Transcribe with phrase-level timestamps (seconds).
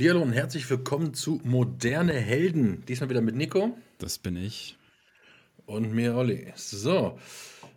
[0.00, 2.86] Hallihallo und herzlich willkommen zu Moderne Helden.
[2.88, 3.76] Diesmal wieder mit Nico.
[3.98, 4.78] Das bin ich.
[5.66, 6.54] Und mir, Olli.
[6.56, 7.18] So,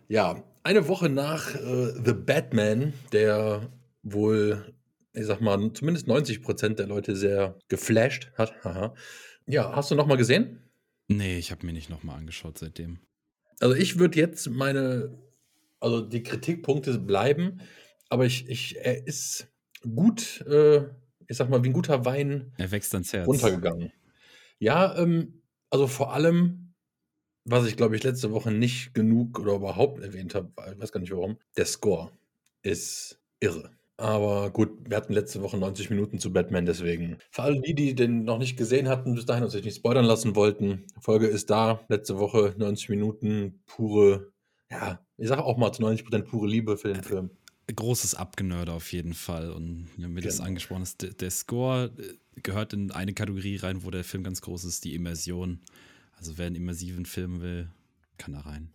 [0.08, 3.68] ja, eine Woche nach äh, The Batman, der
[4.02, 4.74] wohl,
[5.12, 8.54] ich sag mal, zumindest 90 Prozent der Leute sehr geflasht hat.
[8.64, 8.94] Haha.
[9.46, 10.62] Ja, hast du nochmal gesehen?
[11.08, 13.00] Nee, ich habe mir nicht nochmal angeschaut seitdem.
[13.60, 15.12] Also ich würde jetzt meine,
[15.78, 17.60] also die Kritikpunkte bleiben,
[18.08, 19.48] aber ich, ich er ist
[19.82, 20.86] gut, äh,
[21.28, 23.26] ich sag mal, wie ein guter Wein Er wächst ans Herz.
[23.26, 23.92] runtergegangen.
[24.58, 26.74] Ja, ähm, also vor allem,
[27.44, 31.00] was ich glaube ich letzte Woche nicht genug oder überhaupt erwähnt habe, ich weiß gar
[31.00, 32.10] nicht warum, der Score
[32.62, 33.70] ist irre.
[33.96, 37.18] Aber gut, wir hatten letzte Woche 90 Minuten zu Batman, deswegen.
[37.30, 40.04] Für alle die, die den noch nicht gesehen hatten, bis dahin und sich nicht spoilern
[40.04, 41.80] lassen wollten, Folge ist da.
[41.88, 44.32] Letzte Woche 90 Minuten pure,
[44.70, 47.30] ja, ich sage auch mal zu 90% pure Liebe für den Film.
[47.72, 49.50] Großes Abgenörde auf jeden Fall.
[49.50, 50.48] Und ja, wie das Genau.
[50.48, 54.40] angesprochen ist, der, der Score äh, gehört in eine Kategorie rein, wo der Film ganz
[54.42, 55.60] groß ist, die Immersion.
[56.12, 57.70] Also wer einen immersiven Film will,
[58.18, 58.70] kann da rein.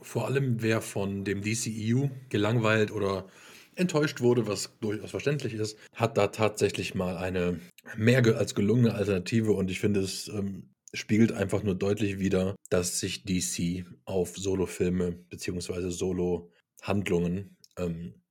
[0.00, 3.26] Vor allem, wer von dem DCEU gelangweilt oder
[3.74, 7.60] enttäuscht wurde, was durchaus verständlich ist, hat da tatsächlich mal eine
[7.96, 13.00] mehr als gelungene Alternative und ich finde, es ähm, spiegelt einfach nur deutlich wider, dass
[13.00, 15.90] sich DC auf Solofilme bzw.
[15.90, 18.22] Solo-Handlungen ähm,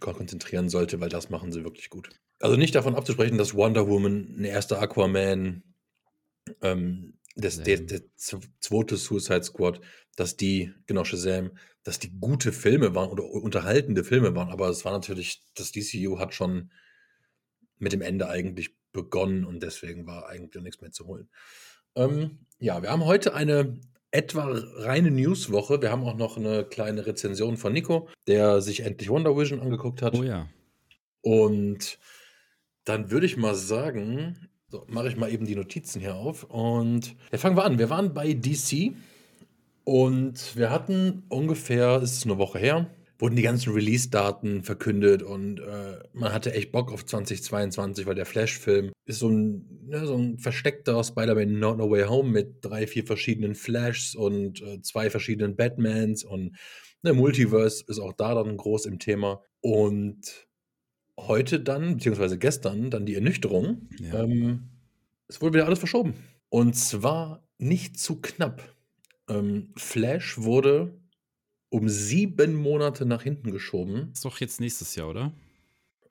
[0.00, 2.10] kon- konzentrieren sollte, weil das machen sie wirklich gut.
[2.40, 5.62] Also nicht davon abzusprechen, dass Wonder Woman, ein erster Aquaman,
[6.62, 9.80] ähm, das, der, der zweite Suicide Squad,
[10.16, 14.84] dass die, genau, Shazam, dass die gute Filme waren oder unterhaltende Filme waren, aber es
[14.84, 16.70] war natürlich, das DCU hat schon
[17.78, 21.28] mit dem Ende eigentlich begonnen und deswegen war eigentlich nichts mehr zu holen.
[21.96, 23.80] Ähm, ja, wir haben heute eine
[24.14, 25.82] etwa reine Newswoche.
[25.82, 30.02] Wir haben auch noch eine kleine Rezension von Nico, der sich endlich Wonder Vision angeguckt
[30.02, 30.16] hat.
[30.16, 30.48] Oh ja.
[31.20, 31.98] Und
[32.84, 36.44] dann würde ich mal sagen, so, mache ich mal eben die Notizen hier auf.
[36.44, 37.78] Und ja, fangen wir an.
[37.78, 38.92] Wir waren bei DC
[39.82, 42.86] und wir hatten ungefähr, es ist eine Woche her,
[43.18, 48.26] wurden die ganzen Release-Daten verkündet und äh, man hatte echt Bock auf 2022, weil der
[48.26, 52.86] Flash-Film ist so ein, ne, so ein versteckter Spider-Man No, no Way Home mit drei,
[52.86, 56.56] vier verschiedenen Flashs und äh, zwei verschiedenen Batmans und
[57.04, 59.42] ne, Multiverse ist auch da dann groß im Thema.
[59.60, 60.48] Und
[61.18, 63.88] heute dann, beziehungsweise gestern, dann die Ernüchterung.
[64.00, 64.24] Ja.
[64.24, 64.70] Ähm,
[65.28, 66.14] es wurde wieder alles verschoben.
[66.48, 68.62] Und zwar nicht zu knapp.
[69.28, 70.98] Ähm, Flash wurde
[71.74, 75.32] um sieben Monate nach hinten geschoben Ist doch jetzt nächstes Jahr, oder?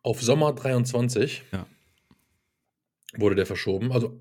[0.01, 1.65] auf Sommer 23 Ja.
[3.17, 3.91] wurde der verschoben.
[3.93, 4.19] Also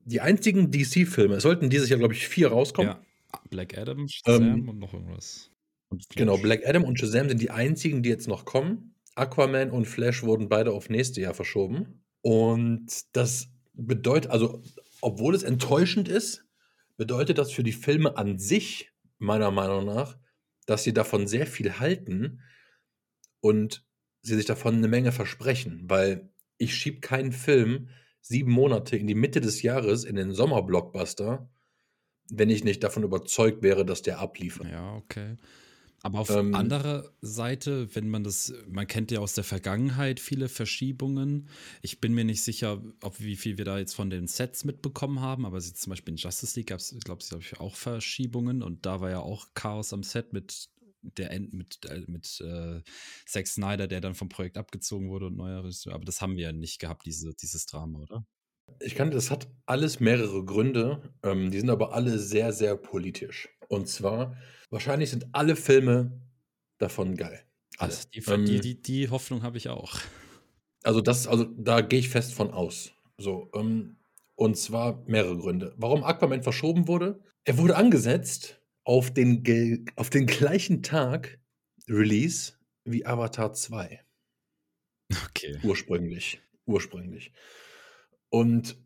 [0.00, 2.92] die einzigen DC-Filme, es sollten dieses Jahr, glaube ich, vier rauskommen.
[2.92, 3.02] Ja.
[3.50, 5.50] Black Adam, Shazam Ähm, und noch irgendwas.
[5.90, 6.08] Und.
[6.16, 8.94] Genau, Black Adam und Shazam sind die einzigen, die jetzt noch kommen.
[9.16, 12.04] Aquaman und Flash wurden beide auf nächste Jahr verschoben.
[12.22, 14.62] Und das bedeutet, also,
[15.02, 16.46] obwohl es enttäuschend ist,
[16.96, 20.16] bedeutet das für die Filme an sich, meiner Meinung nach,
[20.68, 22.42] dass sie davon sehr viel halten
[23.40, 23.86] und
[24.20, 25.84] sie sich davon eine Menge versprechen.
[25.86, 27.88] Weil ich schiebe keinen Film
[28.20, 31.50] sieben Monate in die Mitte des Jahres in den Sommerblockbuster,
[32.30, 34.70] wenn ich nicht davon überzeugt wäre, dass der abliefert.
[34.70, 35.36] Ja, okay.
[36.02, 40.48] Aber auf Ähm, anderer Seite, wenn man das, man kennt ja aus der Vergangenheit viele
[40.48, 41.48] Verschiebungen.
[41.82, 45.20] Ich bin mir nicht sicher, ob wie viel wir da jetzt von den Sets mitbekommen
[45.20, 48.86] haben, aber jetzt zum Beispiel in Justice League gab es, glaube ich, auch Verschiebungen und
[48.86, 50.68] da war ja auch Chaos am Set mit
[51.02, 52.82] der End, mit, äh, mit äh,
[53.26, 55.64] Zack Snyder, der dann vom Projekt abgezogen wurde und neuer.
[55.86, 58.26] Aber das haben wir ja nicht gehabt, diese, dieses Drama, oder?
[58.80, 63.48] Ich kann, das hat alles mehrere Gründe, ähm, die sind aber alle sehr, sehr politisch.
[63.68, 64.36] Und zwar,
[64.70, 66.20] wahrscheinlich sind alle Filme
[66.78, 67.42] davon geil.
[67.78, 67.92] Alle.
[67.92, 69.98] Also die, Ähm, die, die, die Hoffnung habe ich auch.
[70.82, 72.92] Also das, also da gehe ich fest von aus.
[73.18, 73.96] So, ähm,
[74.36, 75.74] und zwar mehrere Gründe.
[75.76, 77.20] Warum Aquaman verschoben wurde?
[77.44, 81.40] Er wurde angesetzt auf den, ge- auf den gleichen Tag
[81.88, 82.52] Release
[82.84, 84.04] wie Avatar 2.
[85.26, 85.58] Okay.
[85.62, 86.40] Ursprünglich.
[86.66, 87.32] Ursprünglich.
[88.30, 88.76] Und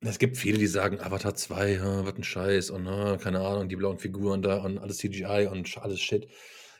[0.00, 3.68] es gibt viele, die sagen, Avatar 2, ja, was ein Scheiß und na, keine Ahnung,
[3.68, 6.28] die blauen Figuren da und alles CGI und alles Shit.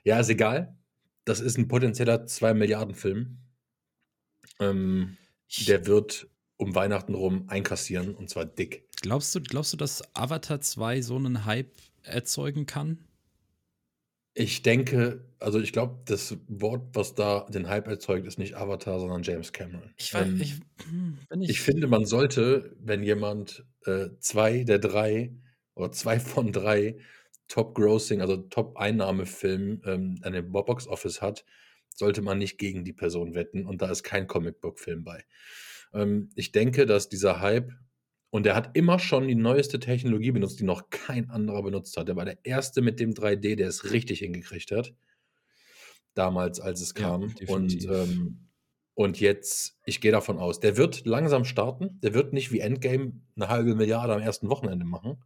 [0.04, 0.76] Ja, ist egal.
[1.24, 3.38] Das ist ein potenzieller 2 Milliarden Film.
[4.60, 5.16] Ähm,
[5.66, 8.88] der wird um Weihnachten rum einkassieren und zwar dick.
[9.02, 11.72] Glaubst du, glaubst du, dass Avatar 2 so einen Hype
[12.02, 13.07] erzeugen kann?
[14.38, 19.00] Ich denke, also ich glaube, das Wort, was da den Hype erzeugt, ist nicht Avatar,
[19.00, 19.90] sondern James Cameron.
[19.96, 20.54] Ich weiß, Ähm, ich,
[20.88, 25.34] hm, ich, Ich finde, man sollte, wenn jemand äh, zwei der drei
[25.74, 26.98] oder zwei von drei
[27.48, 31.44] Top-Grossing, also Top-Einnahmefilmen ähm, an dem Box Office hat,
[31.94, 35.24] sollte man nicht gegen die Person wetten und da ist kein Comicbook-Film bei.
[35.92, 37.72] Ähm, ich denke, dass dieser Hype
[38.30, 42.08] und der hat immer schon die neueste Technologie benutzt, die noch kein anderer benutzt hat.
[42.08, 44.94] Der war der Erste mit dem 3D, der es richtig hingekriegt hat.
[46.14, 47.22] Damals, als es Ja, kam.
[47.22, 47.90] Und, definitiv.
[47.90, 48.48] ähm,
[48.94, 52.00] und jetzt, ich gehe davon aus, der wird langsam starten.
[52.02, 55.22] Der wird nicht wie Endgame eine halbe Milliarde am ersten Wochenende machen.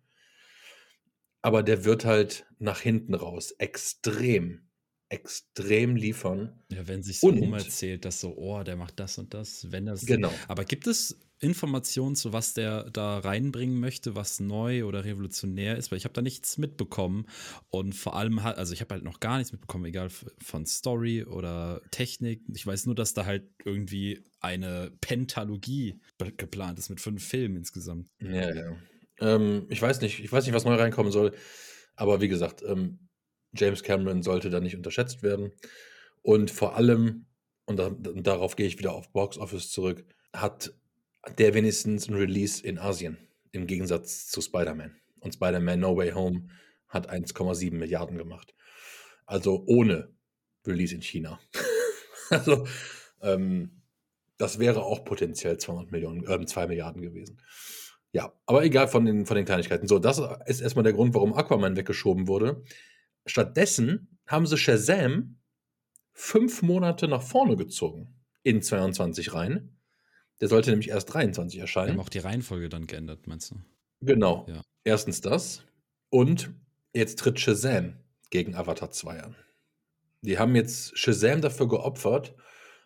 [1.40, 4.68] Aber der wird halt nach hinten raus extrem,
[5.08, 6.62] extrem liefern.
[6.70, 9.86] Ja, wenn sich so Und- rumerzählt, dass so, oh, der macht das und das, wenn
[9.86, 10.06] das.
[10.06, 10.32] Genau.
[10.46, 15.90] Aber gibt es Informationen zu was der da reinbringen möchte, was neu oder revolutionär ist?
[15.90, 17.26] Weil ich habe da nichts mitbekommen
[17.68, 20.08] und vor allem hat, also ich habe halt noch gar nichts mitbekommen, egal
[20.40, 22.42] von Story oder Technik.
[22.54, 26.00] Ich weiß nur, dass da halt irgendwie eine Pentalogie
[26.36, 28.08] geplant ist mit fünf Filmen insgesamt.
[28.20, 28.76] Ja, ja.
[29.20, 31.34] Ähm, ich weiß nicht, ich weiß nicht, was neu reinkommen soll.
[31.96, 33.08] Aber wie gesagt, ähm,
[33.52, 35.52] James Cameron sollte da nicht unterschätzt werden.
[36.22, 37.26] Und vor allem,
[37.66, 40.72] und, da, und darauf gehe ich wieder auf Box Office zurück, hat
[41.38, 43.16] der wenigstens ein Release in Asien,
[43.52, 44.96] im Gegensatz zu Spider-Man.
[45.20, 46.48] Und Spider-Man No Way Home
[46.88, 48.54] hat 1,7 Milliarden gemacht.
[49.24, 50.14] Also ohne
[50.66, 51.40] Release in China.
[52.30, 52.66] also,
[53.20, 53.82] ähm,
[54.36, 57.40] das wäre auch potenziell 200 Millionen, äh, 2 Milliarden gewesen.
[58.12, 59.88] Ja, aber egal von den, von den Kleinigkeiten.
[59.88, 62.62] So, das ist erstmal der Grund, warum Aquaman weggeschoben wurde.
[63.24, 65.38] Stattdessen haben sie Shazam
[66.12, 69.78] fünf Monate nach vorne gezogen in 22 rein.
[70.40, 71.92] Der sollte nämlich erst 23 Wir erscheinen.
[71.92, 73.56] haben auch die Reihenfolge dann geändert, meinst du?
[74.00, 74.46] Genau.
[74.48, 74.62] Ja.
[74.84, 75.62] Erstens das.
[76.10, 76.50] Und
[76.92, 77.96] jetzt tritt Shazam
[78.30, 79.36] gegen Avatar 2 an.
[80.22, 82.34] Die haben jetzt Shazam dafür geopfert,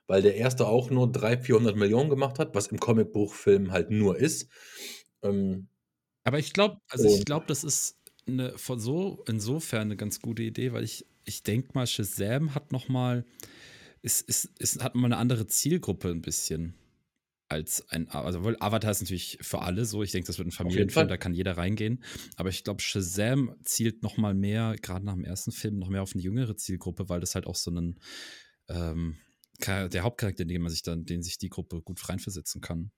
[0.07, 4.17] weil der erste auch nur 300, 400 Millionen gemacht hat, was im Comicbuchfilm halt nur
[4.19, 4.49] ist.
[5.23, 5.69] Ähm,
[6.25, 7.97] Aber ich glaube, also ich glaube, das ist
[8.29, 12.73] eine, von so, insofern eine ganz gute Idee, weil ich, ich denke mal, Shazam hat
[12.73, 13.25] noch mal,
[14.03, 16.75] ist, ist, ist, hat mal eine andere Zielgruppe ein bisschen
[17.49, 20.53] als ein, also weil Avatar ist natürlich für alle so, ich denke, das wird ein
[20.53, 22.03] Familienfilm, da kann jeder reingehen,
[22.37, 26.03] aber ich glaube, Shazam zielt noch mal mehr, gerade nach dem ersten Film, noch mehr
[26.03, 28.01] auf eine jüngere Zielgruppe, weil das halt auch so einen,
[28.69, 29.17] ähm,
[29.65, 32.91] der Hauptcharakter, den man sich dann, den sich die Gruppe gut reinversetzen kann.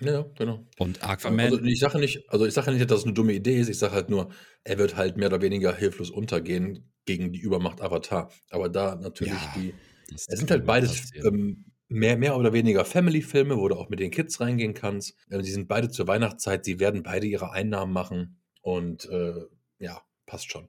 [0.00, 0.66] ja, genau.
[0.78, 3.60] Und Aquaman, Also ich sage nicht, also ich sage nicht, dass es eine dumme Idee
[3.60, 3.68] ist.
[3.68, 4.32] Ich sage halt nur,
[4.64, 8.32] er wird halt mehr oder weniger hilflos untergehen gegen die Übermacht Avatar.
[8.50, 9.74] Aber da natürlich Ja, die.
[10.12, 14.10] Es sind halt beides ähm, mehr, mehr oder weniger Family-Filme, wo du auch mit den
[14.10, 15.14] Kids reingehen kannst.
[15.30, 19.44] Ähm, die sind beide zur Weihnachtszeit, sie werden beide ihre Einnahmen machen und äh,
[19.78, 20.68] ja, passt schon.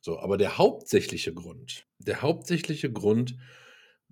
[0.00, 3.36] So, aber der hauptsächliche Grund, der hauptsächliche Grund,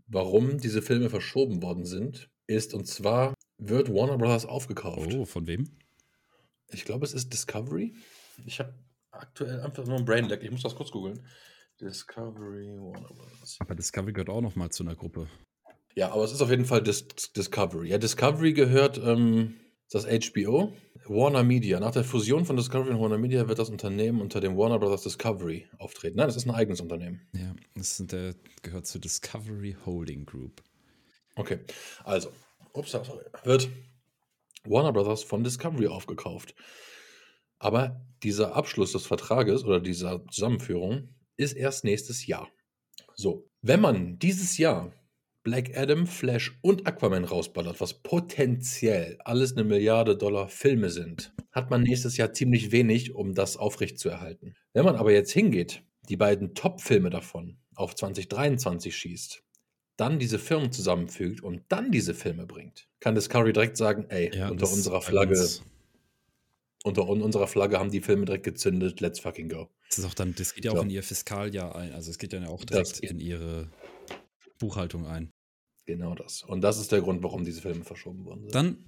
[0.07, 5.15] warum diese Filme verschoben worden sind, ist und zwar wird Warner Brothers aufgekauft.
[5.15, 5.79] Oh, von wem?
[6.71, 7.95] Ich glaube, es ist Discovery.
[8.45, 8.75] Ich habe
[9.13, 10.43] aktuell einfach nur ein Brain Lag.
[10.43, 11.25] Ich muss das kurz googeln.
[11.81, 13.57] Discovery Warner Brothers.
[13.61, 15.29] Aber Discovery gehört auch noch mal zu einer Gruppe.
[15.95, 17.07] Ja, aber es ist auf jeden Fall Dis
[17.37, 17.89] Discovery.
[17.89, 19.55] Ja, Discovery gehört ähm,
[19.91, 20.73] das HBO.
[21.07, 21.81] Warner Media.
[21.81, 25.03] Nach der Fusion von Discovery und Warner Media wird das Unternehmen unter dem Warner Brothers
[25.03, 26.17] Discovery auftreten.
[26.17, 27.21] Nein, das ist ein eigenes Unternehmen.
[27.35, 30.63] Ja, das sind der, gehört zur Discovery Holding Group.
[31.37, 31.59] Okay,
[32.05, 32.31] also,
[32.73, 33.69] ups, sorry, wird
[34.65, 36.55] Warner Brothers von Discovery aufgekauft.
[37.59, 42.49] Aber dieser Abschluss des Vertrages oder dieser Zusammenführung ist erst nächstes Jahr.
[43.15, 44.93] So, wenn man dieses Jahr
[45.45, 51.71] Black Adam, Flash und Aquaman rausballert, was potenziell alles eine Milliarde Dollar Filme sind, hat
[51.71, 54.57] man nächstes Jahr ziemlich wenig, um das aufrechtzuerhalten.
[54.73, 59.43] Wenn man aber jetzt hingeht, die beiden Top-Filme davon auf 2023 schießt,
[59.97, 64.49] dann diese Firmen zusammenfügt und dann diese Filme bringt, kann Discovery direkt sagen, ey, Ja,
[64.49, 65.47] unter unserer Flagge,
[66.85, 69.69] unter un- unserer Flagge haben die Filme direkt gezündet, let's fucking go.
[69.89, 70.79] Das ist auch dann, das geht ja So.
[70.79, 71.93] auch in ihr Fiskaljahr ein.
[71.93, 73.69] Also es geht ja auch direkt in ihre
[74.65, 75.31] Buchhaltung ein.
[75.87, 76.43] Genau das.
[76.43, 78.55] Und das ist der Grund, warum diese Filme verschoben worden sind.
[78.55, 78.79] Dann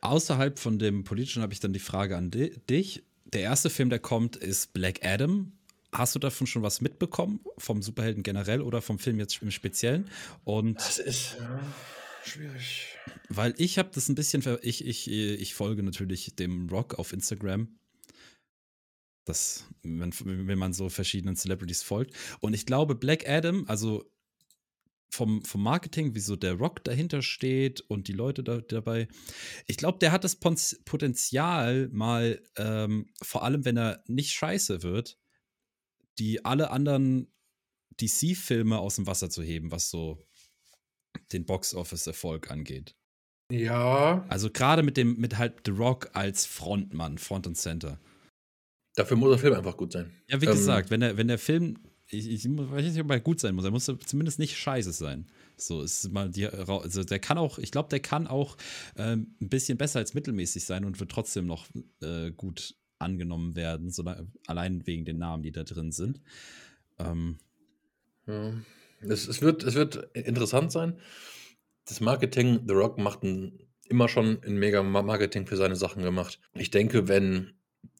[0.00, 3.02] außerhalb von dem politischen habe ich dann die Frage an di dich.
[3.24, 5.52] Der erste Film, der kommt, ist Black Adam.
[5.92, 7.40] Hast du davon schon was mitbekommen?
[7.58, 10.08] Vom Superhelden generell oder vom Film jetzt im Speziellen?
[10.44, 11.60] Und das ist ja,
[12.24, 12.96] schwierig.
[13.28, 17.12] Weil ich habe das ein bisschen, ver ich, ich, ich folge natürlich dem Rock auf
[17.12, 17.68] Instagram.
[19.26, 20.12] Das, wenn,
[20.48, 22.14] wenn man so verschiedenen Celebrities folgt.
[22.40, 24.10] Und ich glaube, Black Adam, also
[25.12, 29.08] vom, vom Marketing, wie so der Rock dahinter steht und die Leute da, dabei,
[29.66, 35.18] ich glaube, der hat das Potenzial, mal, ähm, vor allem wenn er nicht scheiße wird,
[36.18, 37.30] die alle anderen
[38.00, 40.26] DC-Filme aus dem Wasser zu heben, was so
[41.32, 42.96] den Box-Office-Erfolg angeht.
[43.50, 44.24] Ja.
[44.28, 48.00] Also gerade mit dem, mit halt The Rock als Frontmann, Front und Center.
[48.94, 50.10] Dafür muss der Film einfach gut sein.
[50.28, 51.76] Ja, wie Ähm, gesagt, wenn der, wenn der Film
[52.12, 53.64] ich, ich weiß nicht, ob er gut sein muss.
[53.64, 55.26] Er muss zumindest nicht scheiße sein.
[55.56, 58.56] So ist mal die, also der kann auch, ich glaube, der kann auch
[58.96, 61.66] äh, ein bisschen besser als mittelmäßig sein und wird trotzdem noch
[62.02, 64.04] äh, gut angenommen werden, so,
[64.46, 66.20] allein wegen den Namen, die da drin sind.
[66.98, 67.38] Ähm,
[68.26, 68.52] ja.
[69.00, 70.98] es, es, wird, es wird interessant sein.
[71.86, 76.40] Das Marketing, The Rock macht ein, immer schon ein mega Marketing für seine Sachen gemacht.
[76.54, 77.54] Ich denke, wenn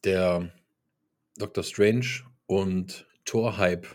[0.05, 0.53] der
[1.37, 3.87] Doctor Strange und Thor-Hype,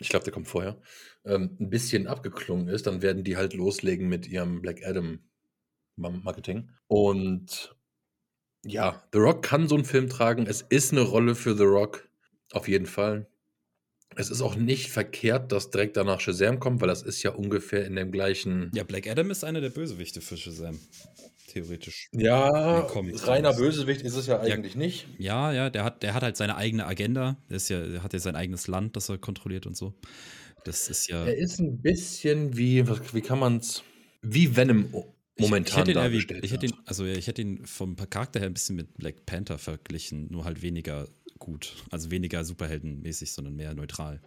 [0.00, 0.80] ich glaube, der kommt vorher,
[1.24, 5.20] ähm, ein bisschen abgeklungen ist, dann werden die halt loslegen mit ihrem Black Adam
[5.96, 6.70] Marketing.
[6.88, 7.76] Und
[8.64, 10.46] ja, The Rock kann so einen Film tragen.
[10.46, 12.08] Es ist eine Rolle für The Rock,
[12.52, 13.26] auf jeden Fall.
[14.16, 17.86] Es ist auch nicht verkehrt, dass direkt danach Shazam kommt, weil das ist ja ungefähr
[17.86, 18.70] in dem gleichen.
[18.74, 20.80] Ja, Black Adam ist einer der Bösewichte für Shazam.
[21.50, 22.08] Theoretisch.
[22.12, 25.06] Ja, reiner Bösewicht ist es ja eigentlich ja, nicht.
[25.18, 27.36] Ja, ja, der hat, der hat halt seine eigene Agenda.
[27.48, 29.94] Der, ist ja, der hat ja sein eigenes Land, das er kontrolliert und so.
[30.64, 31.24] Das ist ja.
[31.24, 33.82] Er ist ein bisschen wie, wie kann man es,
[34.22, 34.94] wie Venom
[35.38, 38.48] momentan ich, ich hätte ihn, ich hätte ihn, also ich hätte ihn vom Charakter her
[38.48, 41.74] ein bisschen mit Black Panther verglichen, nur halt weniger gut.
[41.90, 44.20] Also weniger superheldenmäßig, sondern mehr neutral.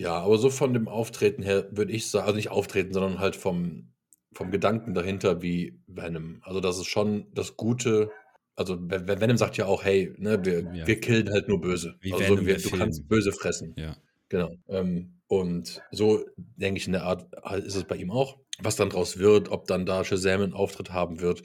[0.00, 3.36] Ja, aber so von dem Auftreten her würde ich sagen, also nicht auftreten, sondern halt
[3.36, 3.92] vom,
[4.34, 6.40] vom Gedanken dahinter wie Venom.
[6.42, 8.10] Also das ist schon das Gute.
[8.56, 10.86] Also Venom sagt ja auch, hey, ne, wir, ja.
[10.86, 11.96] wir killen halt nur böse.
[12.00, 13.74] Wie also Venom wir, du kannst böse fressen.
[13.76, 13.96] Ja.
[14.28, 14.50] Genau.
[14.68, 17.26] Ähm, und so denke ich in der Art
[17.64, 18.38] ist es bei ihm auch.
[18.60, 21.42] Was dann draus wird, ob dann da Shazam einen Auftritt haben wird,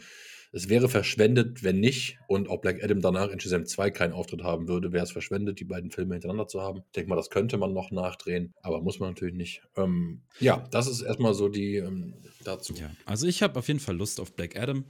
[0.51, 2.17] es wäre verschwendet, wenn nicht.
[2.27, 5.59] Und auch Black Adam danach in Shazam 2 keinen Auftritt haben würde, wäre es verschwendet,
[5.59, 6.79] die beiden Filme hintereinander zu haben.
[6.87, 9.61] Ich denke mal, das könnte man noch nachdrehen, aber muss man natürlich nicht.
[9.75, 12.73] Ähm, ja, das ist erstmal so die ähm, dazu.
[12.73, 14.85] Ja, also ich habe auf jeden Fall Lust auf Black Adam.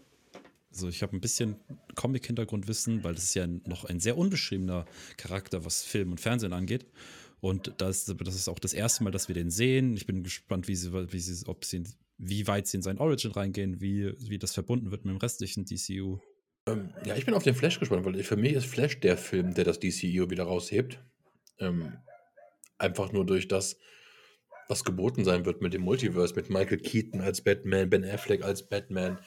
[0.72, 1.56] Also ich habe ein bisschen
[1.96, 4.86] Comic-Hintergrundwissen, weil das ist ja noch ein sehr unbeschriebener
[5.18, 6.86] Charakter, was Film und Fernsehen angeht.
[7.42, 9.96] Und das, das ist auch das erste Mal, dass wir den sehen.
[9.96, 11.84] Ich bin gespannt, wie sie, wie sie, ob sie
[12.20, 15.66] wie weit sie in sein Origin reingehen, wie, wie das verbunden wird mit dem restlichen
[15.66, 16.20] DCU.
[16.68, 19.54] Ähm, ja, ich bin auf den Flash gespannt, weil für mich ist Flash der Film,
[19.54, 21.00] der das DCU wieder raushebt.
[21.60, 21.94] Ähm,
[22.78, 23.78] einfach nur durch das,
[24.68, 28.68] was geboten sein wird mit dem Multiverse, mit Michael Keaton als Batman, Ben Affleck als
[28.68, 29.20] Batman,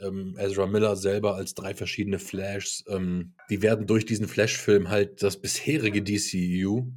[0.00, 2.84] ähm, Ezra Miller selber als drei verschiedene Flashs.
[2.88, 6.92] Ähm, die werden durch diesen Flash-Film halt das bisherige DCU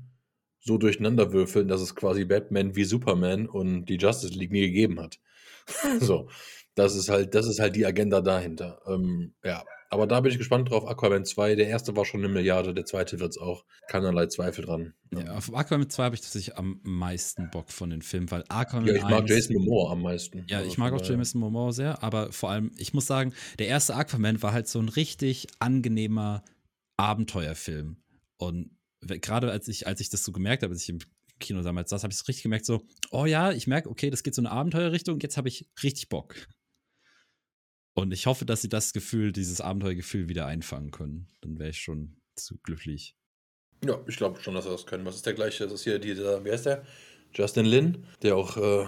[0.70, 5.00] so durcheinander würfeln, dass es quasi Batman wie Superman und die Justice League nie gegeben
[5.00, 5.20] hat.
[6.00, 6.30] so,
[6.76, 8.80] das ist halt, das ist halt die Agenda dahinter.
[8.86, 10.88] Ähm, ja, aber da bin ich gespannt drauf.
[10.88, 13.66] Aquaman 2, der erste war schon eine Milliarde, der zweite wird es auch.
[13.88, 14.94] Keinerlei Zweifel dran.
[15.12, 18.86] Ja, auf Aquaman 2 habe ich tatsächlich am meisten Bock von den Filmen, weil Aquaman.
[18.86, 20.46] Ja, ich mag 1, Jason Momoa am meisten.
[20.48, 23.68] Ja, also ich mag auch Jason Momoa sehr, aber vor allem, ich muss sagen, der
[23.68, 26.44] erste Aquaman war halt so ein richtig angenehmer
[26.98, 27.98] Abenteuerfilm.
[28.38, 28.70] Und
[29.02, 31.00] gerade als ich, als ich das so gemerkt habe, als ich im
[31.40, 34.24] Kino damals saß, habe ich es richtig gemerkt, so, oh ja, ich merke, okay, das
[34.24, 36.36] geht so eine Abenteuerrichtung, jetzt habe ich richtig Bock.
[37.94, 41.28] Und ich hoffe, dass sie das Gefühl, dieses Abenteuergefühl wieder einfangen können.
[41.42, 43.16] Dann wäre ich schon zu glücklich.
[43.84, 45.06] Ja, ich glaube schon, dass sie das können.
[45.06, 45.66] Was ist der gleiche?
[45.66, 46.86] Das ist hier dieser, wer ist der?
[47.34, 48.88] Justin Lin, der auch äh,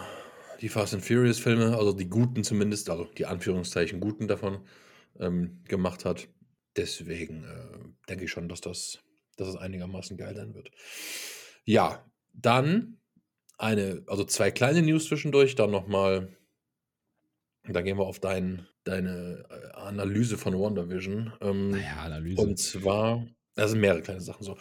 [0.62, 4.62] die Fast and Furious Filme, also die guten zumindest, also die Anführungszeichen guten davon,
[5.20, 6.28] ähm, gemacht hat.
[6.78, 9.00] Deswegen äh, denke ich schon, dass das
[9.42, 10.72] dass es einigermaßen geil sein wird.
[11.66, 12.98] Ja, dann
[13.58, 16.30] eine, also zwei kleine News zwischendurch, dann nochmal,
[17.68, 21.34] da gehen wir auf dein, deine äh, Analyse von WandaVision.
[21.42, 22.42] Ähm, naja, Analyse.
[22.42, 24.58] Und zwar, das sind mehrere kleine Sachen so.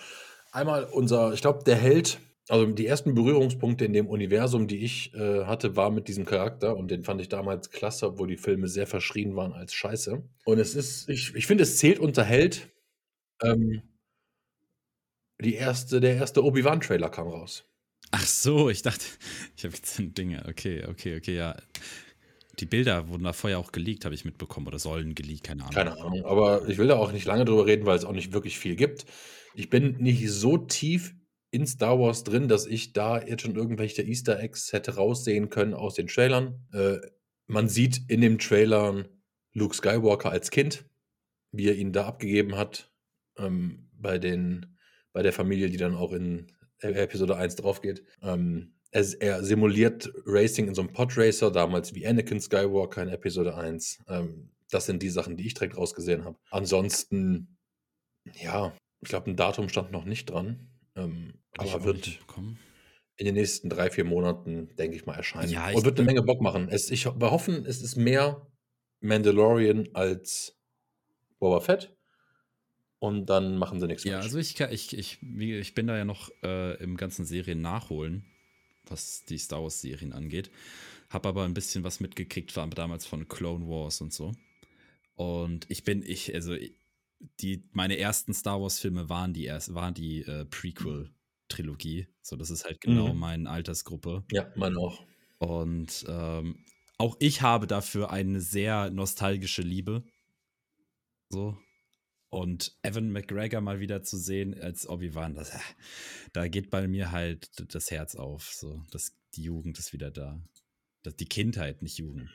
[0.52, 2.18] Einmal unser, ich glaube, der Held,
[2.48, 6.76] also die ersten Berührungspunkte in dem Universum, die ich äh, hatte, war mit diesem Charakter
[6.76, 10.22] und den fand ich damals klasse, obwohl die Filme sehr verschrien waren als Scheiße.
[10.44, 12.68] Und es ist, ich, ich finde, es zählt unter Held.
[13.42, 13.82] Ähm,
[15.40, 17.64] die erste, der erste Obi-Wan-Trailer kam raus.
[18.10, 19.04] Ach so, ich dachte,
[19.56, 20.44] ich habe jetzt Dinge.
[20.48, 21.56] Okay, okay, okay, ja.
[22.58, 25.74] Die Bilder wurden da vorher auch geleakt, habe ich mitbekommen, oder sollen geleakt, keine Ahnung.
[25.74, 28.32] Keine Ahnung, aber ich will da auch nicht lange drüber reden, weil es auch nicht
[28.32, 29.06] wirklich viel gibt.
[29.54, 31.14] Ich bin nicht so tief
[31.50, 35.74] in Star Wars drin, dass ich da jetzt schon irgendwelche Easter Eggs hätte raussehen können
[35.74, 36.66] aus den Trailern.
[36.72, 36.98] Äh,
[37.46, 39.06] man sieht in dem Trailer
[39.52, 40.84] Luke Skywalker als Kind,
[41.50, 42.92] wie er ihn da abgegeben hat
[43.36, 44.76] ähm, bei den
[45.12, 46.46] bei der Familie, die dann auch in
[46.80, 48.04] Episode 1 drauf geht.
[48.22, 53.56] Ähm, er, er, simuliert Racing in so einem Podracer, damals wie Anakin Skywalker in Episode
[53.56, 54.00] 1.
[54.08, 56.38] Ähm, das sind die Sachen, die ich direkt rausgesehen habe.
[56.50, 57.58] Ansonsten,
[58.34, 60.68] ja, ich glaube, ein Datum stand noch nicht dran.
[60.96, 62.20] Ähm, aber wird
[63.16, 65.50] in den nächsten drei, vier Monaten, denke ich mal, erscheinen.
[65.50, 66.68] Ja, Und wird eine Menge Bock machen.
[66.70, 68.46] Es, ich, wir hoffen, es ist mehr
[69.00, 70.58] Mandalorian als
[71.38, 71.94] Boba Fett.
[73.00, 76.30] Und dann machen sie nichts Ja, also ich, ich, ich, ich bin da ja noch
[76.42, 78.24] äh, im ganzen Serien nachholen,
[78.86, 80.50] was die Star Wars-Serien angeht.
[81.08, 84.32] Hab aber ein bisschen was mitgekriegt, war damals von Clone Wars und so.
[85.16, 86.54] Und ich bin, ich, also
[87.40, 92.06] die, meine ersten Star Wars-Filme waren die erst, waren die äh, Prequel-Trilogie.
[92.20, 93.18] So, das ist halt genau mhm.
[93.18, 94.24] meine Altersgruppe.
[94.30, 95.02] Ja, meine auch.
[95.38, 96.64] Und ähm,
[96.98, 100.04] auch ich habe dafür eine sehr nostalgische Liebe.
[101.30, 101.56] So.
[102.30, 105.52] Und Evan McGregor mal wieder zu sehen als Obi-Wan, das,
[106.32, 108.52] da geht bei mir halt das Herz auf.
[108.52, 110.40] So, das, die Jugend ist wieder da.
[111.02, 112.30] Das, die Kindheit, nicht Jugend.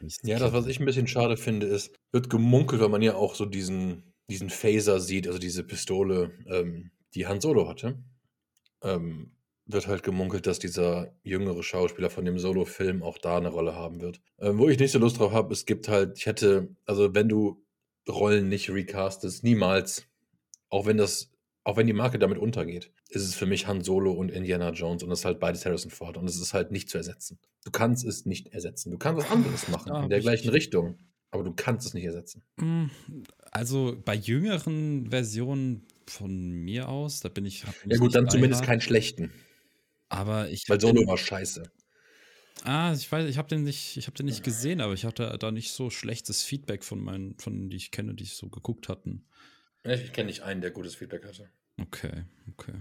[0.00, 3.14] Nicht ja, das, was ich ein bisschen schade finde, ist, wird gemunkelt, weil man ja
[3.14, 7.98] auch so diesen, diesen Phaser sieht, also diese Pistole, ähm, die Han Solo hatte.
[8.82, 9.32] Ähm,
[9.64, 14.00] wird halt gemunkelt, dass dieser jüngere Schauspieler von dem Solo-Film auch da eine Rolle haben
[14.00, 14.20] wird.
[14.38, 17.28] Ähm, wo ich nicht so Lust drauf habe, es gibt halt, ich hätte, also wenn
[17.28, 17.62] du
[18.08, 20.06] Rollen nicht recastest, niemals,
[20.68, 21.30] auch wenn das,
[21.64, 25.02] auch wenn die Marke damit untergeht, ist es für mich Han Solo und Indiana Jones
[25.02, 27.38] und das ist halt beides Harrison Ford und es ist halt nicht zu ersetzen.
[27.64, 28.90] Du kannst es nicht ersetzen.
[28.90, 30.98] Du kannst was anderes machen ja, in der gleichen Richtung,
[31.30, 32.42] aber du kannst es nicht ersetzen.
[32.58, 32.90] Hm,
[33.50, 37.64] also bei jüngeren Versionen von mir aus, da bin ich.
[37.86, 39.32] Ja gut, dann zumindest keinen schlechten.
[40.08, 40.64] Aber ich.
[40.68, 41.70] Weil Solo war scheiße.
[42.64, 45.36] Ah, ich weiß, ich habe den nicht, ich habe den nicht gesehen, aber ich hatte
[45.38, 49.24] da nicht so schlechtes Feedback von meinen, von die ich kenne, die so geguckt hatten.
[49.84, 51.48] Ich kenne nicht einen, der gutes Feedback hatte.
[51.80, 52.74] Okay, okay.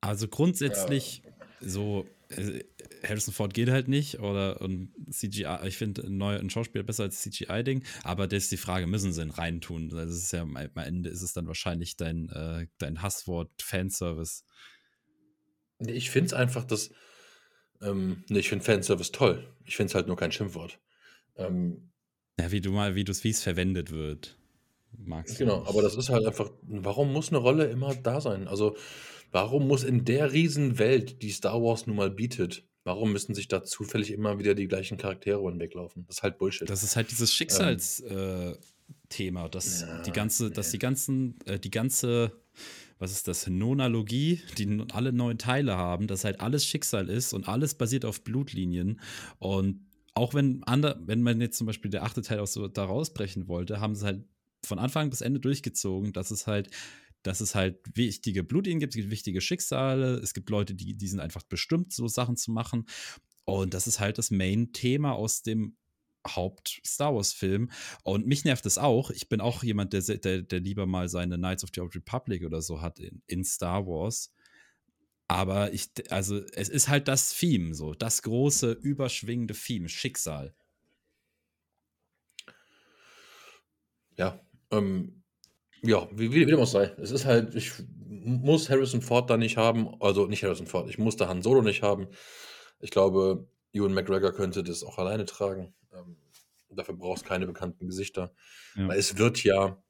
[0.00, 1.32] Also grundsätzlich ja.
[1.60, 2.64] so äh,
[3.02, 7.22] Harrison Ford geht halt nicht oder und CGI, ich finde ein, ein Schauspieler besser als
[7.22, 9.92] CGI-Ding, aber das ist die Frage, müssen sie ihn reintun?
[9.92, 14.44] Also es ist ja am Ende ist es dann wahrscheinlich dein, äh, dein Hasswort Fanservice.
[15.78, 16.90] Ich finde es einfach, dass.
[17.82, 19.46] Ähm, nee, ich finde Fanservice toll.
[19.64, 20.78] Ich finde es halt nur kein Schimpfwort.
[21.36, 21.90] Ähm,
[22.38, 24.38] ja, wie du mal, wie du es, wie es verwendet wird.
[24.98, 28.48] Magst genau, aber das ist halt einfach, warum muss eine Rolle immer da sein?
[28.48, 28.76] Also,
[29.30, 33.62] warum muss in der Riesenwelt, die Star Wars nun mal bietet, warum müssen sich da
[33.62, 36.04] zufällig immer wieder die gleichen Charaktere weglaufen?
[36.06, 36.70] Das ist halt Bullshit.
[36.70, 38.60] Das ist halt dieses Schicksalsthema,
[39.40, 42.32] ähm, äh, dass ja, die ganze, dass die ganzen, äh, die ganze
[42.98, 47.48] was ist das, Nonalogie, die alle neun Teile haben, dass halt alles Schicksal ist und
[47.48, 49.00] alles basiert auf Blutlinien.
[49.38, 52.84] Und auch wenn, ander, wenn man jetzt zum Beispiel der achte Teil auch so da
[52.84, 54.24] rausbrechen wollte, haben sie halt
[54.64, 56.70] von Anfang bis Ende durchgezogen, dass es halt
[57.22, 61.08] dass es halt wichtige Blutlinien gibt, es gibt wichtige Schicksale, es gibt Leute, die, die
[61.08, 62.86] sind einfach bestimmt, so Sachen zu machen.
[63.44, 65.76] Und das ist halt das Main-Thema aus dem
[66.34, 67.70] Haupt-Star Wars-Film.
[68.02, 69.10] Und mich nervt es auch.
[69.10, 72.44] Ich bin auch jemand, der, der, der lieber mal seine Knights of the Old Republic
[72.44, 74.32] oder so hat in, in Star Wars.
[75.28, 80.54] Aber ich, also, es ist halt das Theme, so, das große, überschwingende Theme, Schicksal.
[84.16, 85.22] Ja, ähm,
[85.82, 86.94] ja, wie, wie, wie dem auch sei.
[86.98, 87.72] Es ist halt, ich
[88.08, 91.62] muss Harrison Ford da nicht haben, also nicht Harrison Ford, ich muss da Han Solo
[91.62, 92.08] nicht haben.
[92.80, 95.74] Ich glaube, Ewan McGregor könnte das auch alleine tragen.
[95.92, 96.16] Ähm,
[96.70, 98.32] dafür brauchst keine bekannten Gesichter.
[98.74, 98.88] Ja.
[98.88, 99.82] Weil es wird ja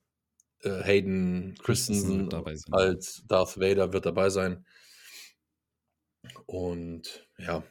[0.63, 2.33] äh, Hayden Christensen
[2.73, 4.65] als Darth Vader wird dabei sein.
[6.47, 7.63] Und ja.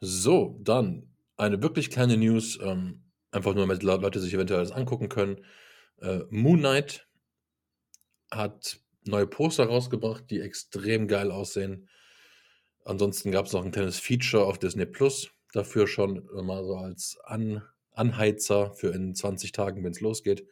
[0.00, 2.58] So, dann eine wirklich kleine News.
[2.62, 5.44] Ähm, einfach nur, damit Leute sich eventuell das angucken können.
[5.98, 7.06] Äh, Moon Knight
[8.30, 11.88] hat neue Poster rausgebracht, die extrem geil aussehen.
[12.84, 17.18] Ansonsten gab es noch ein kleines Feature auf Disney Plus dafür schon mal so als
[17.24, 17.62] An
[17.92, 20.46] Anheizer für in 20 Tagen, wenn es losgeht.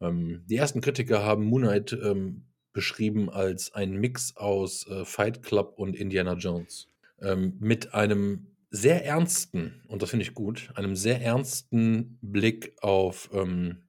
[0.00, 5.74] Ähm, die ersten Kritiker haben Moonlight ähm, beschrieben als ein Mix aus äh, Fight Club
[5.76, 6.88] und Indiana Jones.
[7.20, 13.30] Ähm, mit einem sehr ernsten, und das finde ich gut, einem sehr ernsten Blick auf
[13.32, 13.82] ähm,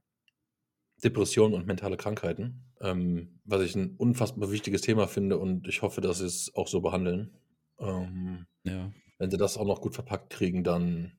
[1.04, 6.02] Depressionen und mentale Krankheiten, ähm, was ich ein unfassbar wichtiges Thema finde und ich hoffe,
[6.02, 7.32] dass sie es auch so behandeln.
[7.84, 8.91] Ähm, ja.
[9.17, 11.13] Wenn sie das auch noch gut verpackt kriegen, dann,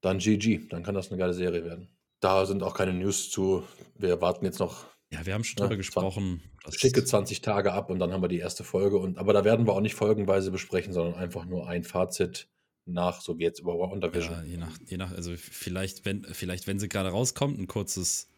[0.00, 0.68] dann GG.
[0.68, 1.88] Dann kann das eine geile Serie werden.
[2.20, 3.64] Da sind auch keine News zu.
[3.96, 4.86] Wir warten jetzt noch.
[5.10, 6.42] Ja, wir haben schon drüber ne, gesprochen.
[6.70, 8.98] Schicke 20 Tage ab und dann haben wir die erste Folge.
[8.98, 12.48] Und, aber da werden wir auch nicht folgenweise besprechen, sondern einfach nur ein Fazit
[12.84, 14.34] nach, so wie jetzt über Untervision.
[14.34, 18.28] Ja, je nach, je nach, also vielleicht, wenn, vielleicht, wenn sie gerade rauskommt, ein kurzes,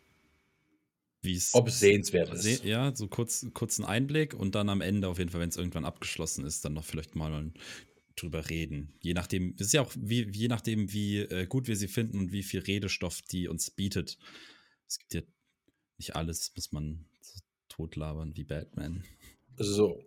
[1.23, 1.55] wie es.
[1.55, 2.65] Ob es sehenswert ist.
[2.65, 5.85] Ja, so kurz, kurzen Einblick und dann am Ende auf jeden Fall, wenn es irgendwann
[5.85, 7.53] abgeschlossen ist, dann noch vielleicht mal
[8.17, 8.95] drüber reden.
[9.01, 12.19] Je nachdem, es ist ja auch wie, je nachdem, wie äh, gut wir sie finden
[12.19, 14.19] und wie viel Redestoff die uns bietet.
[14.87, 15.23] Es gibt ja
[15.99, 19.05] nicht alles, muss man so totlabern wie Batman.
[19.57, 20.03] So.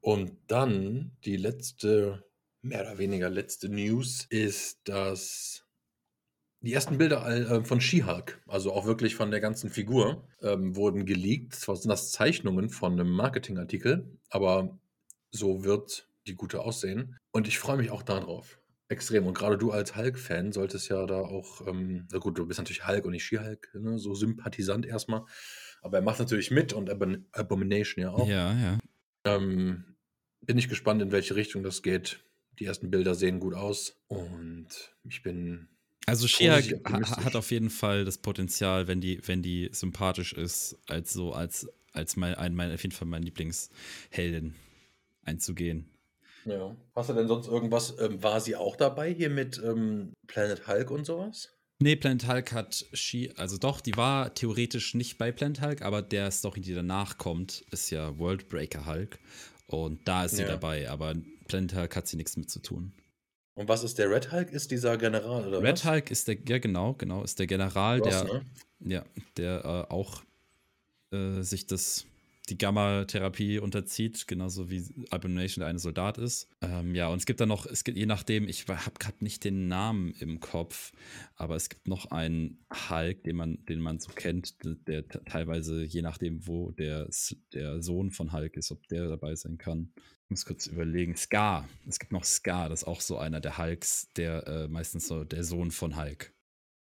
[0.00, 2.24] Und dann die letzte,
[2.62, 5.66] mehr oder weniger letzte News ist, dass
[6.62, 11.06] die ersten Bilder äh, von She-Hulk, also auch wirklich von der ganzen Figur, ähm, wurden
[11.06, 11.54] geleakt.
[11.54, 14.78] Zwar sind das Zeichnungen von einem Marketingartikel, aber
[15.30, 17.16] so wird die gute aussehen.
[17.32, 18.60] Und ich freue mich auch darauf.
[18.88, 19.26] Extrem.
[19.26, 22.86] Und gerade du als Hulk-Fan solltest ja da auch, ähm, na gut, du bist natürlich
[22.86, 23.98] Hulk und nicht She-Hulk, ne?
[23.98, 25.24] so sympathisant erstmal.
[25.80, 28.28] Aber er macht natürlich mit und Abon Abomination ja auch.
[28.28, 28.78] Ja, ja.
[29.24, 29.96] Ähm,
[30.40, 32.24] bin ich gespannt, in welche Richtung das geht.
[32.58, 34.68] Die ersten Bilder sehen gut aus und
[35.04, 35.68] ich bin.
[36.06, 41.12] Also Shia hat auf jeden Fall das Potenzial, wenn die, wenn die sympathisch ist, als
[41.12, 44.54] so als als mein, ein, mein auf jeden Fall mein Lieblingsheldin
[45.24, 45.90] einzugehen.
[46.44, 46.74] Ja.
[46.94, 47.96] Hast du denn sonst irgendwas?
[47.98, 51.50] Ähm, war sie auch dabei hier mit ähm, Planet Hulk und sowas?
[51.82, 56.02] Nee, Planet Hulk hat She, also doch, die war theoretisch nicht bei Planet Hulk, aber
[56.02, 59.18] der Story, die danach kommt, ist ja Worldbreaker Hulk.
[59.66, 60.48] Und da ist sie ja.
[60.48, 61.14] dabei, aber
[61.46, 62.92] Planet Hulk hat sie nichts mit zu tun.
[63.60, 64.52] Und was ist der Red Hulk?
[64.52, 65.84] Ist dieser General oder Red was?
[65.84, 68.46] Hulk ist der, ja genau, genau, ist der General, Ross, der, ne?
[68.80, 69.04] ja,
[69.36, 70.22] der äh, auch
[71.12, 72.06] äh, sich das
[72.50, 76.48] die Gamma-Therapie unterzieht, genauso wie Abomination der eine Soldat ist.
[76.60, 79.44] Ähm, ja, und es gibt dann noch, es gibt je nachdem, ich habe gerade nicht
[79.44, 80.92] den Namen im Kopf,
[81.36, 82.58] aber es gibt noch einen
[82.90, 87.08] Hulk, den man, den man so kennt, der, teilweise, je nachdem, wo der,
[87.54, 89.92] der Sohn von Hulk ist, ob der dabei sein kann.
[90.24, 91.16] Ich muss kurz überlegen.
[91.16, 91.68] Scar.
[91.88, 95.24] Es gibt noch Scar, das ist auch so einer der Hulks, der äh, meistens so
[95.24, 96.32] der Sohn von Hulk.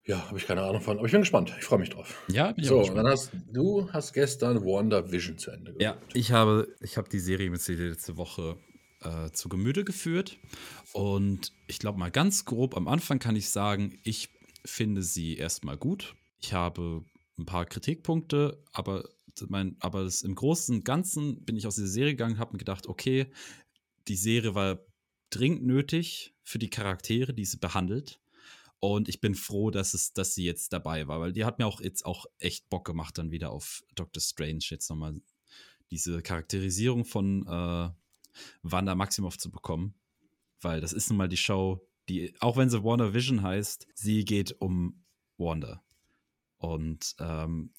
[0.06, 1.54] Ja, habe ich keine Ahnung von, aber ich bin gespannt.
[1.58, 2.22] Ich freue mich drauf.
[2.28, 2.98] Ja, bin ich so, auch gespannt.
[2.98, 5.82] dann hast du hast gestern WandaVision zu Ende geguckt.
[5.82, 8.58] Ja, ich habe, ich habe die Serie mit dir letzte Woche
[9.00, 10.38] äh, zu Gemüte geführt.
[10.92, 14.28] Und ich glaube mal ganz grob am Anfang kann ich sagen, ich
[14.64, 16.14] finde sie erstmal gut.
[16.38, 17.04] Ich habe
[17.38, 19.08] ein paar Kritikpunkte, aber,
[19.48, 22.58] mein, aber das, im Großen und Ganzen bin ich aus dieser Serie gegangen, habe mir
[22.58, 23.26] gedacht, okay,
[24.08, 24.80] die Serie war
[25.30, 28.20] dringend nötig für die Charaktere, die sie behandelt.
[28.92, 31.66] Und ich bin froh, dass es, dass sie jetzt dabei war, weil die hat mir
[31.66, 35.22] auch jetzt auch echt Bock gemacht, dann wieder auf Doctor Strange jetzt nochmal
[35.90, 37.88] diese Charakterisierung von äh,
[38.62, 39.94] Wanda Maximoff zu bekommen.
[40.60, 44.26] Weil das ist nun mal die Show, die, auch wenn sie Wanda Vision heißt, sie
[44.26, 45.02] geht um
[45.38, 45.82] Wanda.
[46.58, 47.72] Und ähm,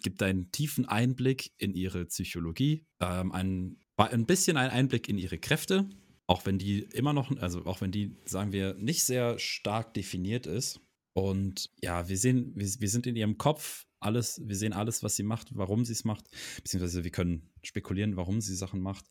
[0.00, 5.38] gibt einen tiefen Einblick in ihre Psychologie, ähm, ein, ein bisschen einen Einblick in ihre
[5.38, 5.88] Kräfte,
[6.32, 10.46] auch wenn die immer noch, also auch wenn die, sagen wir, nicht sehr stark definiert
[10.46, 10.80] ist.
[11.12, 15.14] Und ja, wir sehen, wir, wir sind in ihrem Kopf alles, wir sehen alles, was
[15.14, 16.24] sie macht, warum sie es macht,
[16.56, 19.04] beziehungsweise wir können spekulieren, warum sie Sachen macht.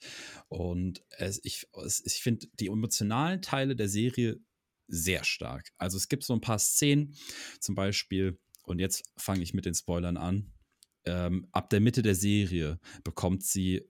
[0.49, 1.67] Und es, ich,
[2.05, 4.39] ich finde die emotionalen Teile der Serie
[4.87, 5.71] sehr stark.
[5.77, 7.15] Also es gibt so ein paar Szenen,
[7.59, 10.51] zum Beispiel, und jetzt fange ich mit den Spoilern an.
[11.05, 13.83] Ähm, ab der Mitte der Serie bekommt sie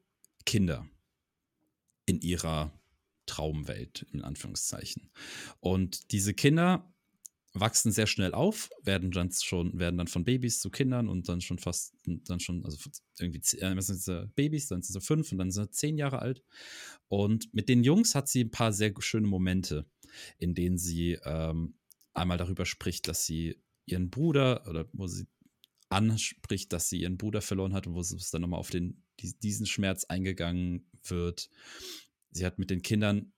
[0.45, 0.85] Kinder
[2.05, 2.77] in ihrer
[3.25, 5.11] Traumwelt, in Anführungszeichen.
[5.59, 6.91] Und diese Kinder
[7.53, 11.41] wachsen sehr schnell auf, werden dann schon, werden dann von Babys zu Kindern und dann
[11.41, 12.77] schon fast, dann schon, also
[13.19, 16.19] irgendwie äh, sind sie Babys, dann sind sie fünf und dann sind sie zehn Jahre
[16.19, 16.43] alt.
[17.09, 19.85] Und mit den Jungs hat sie ein paar sehr schöne Momente,
[20.37, 21.75] in denen sie ähm,
[22.13, 25.27] einmal darüber spricht, dass sie ihren Bruder oder wo sie
[25.89, 29.65] anspricht, dass sie ihren Bruder verloren hat und wo es dann nochmal auf den, diesen
[29.65, 31.49] Schmerz eingegangen wird
[32.31, 33.33] sie hat mit den Kindern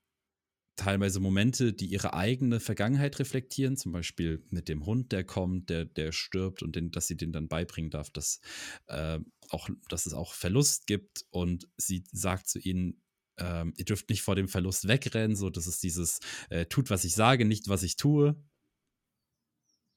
[0.76, 5.86] teilweise Momente, die ihre eigene Vergangenheit reflektieren, zum Beispiel mit dem Hund, der kommt, der,
[5.86, 8.40] der stirbt und den, dass sie den dann beibringen darf, dass,
[8.88, 13.04] äh, auch, dass es auch Verlust gibt und sie sagt zu ihnen,
[13.38, 17.04] ähm, ihr dürft nicht vor dem Verlust wegrennen, so das ist dieses äh, tut, was
[17.04, 18.36] ich sage, nicht was ich tue.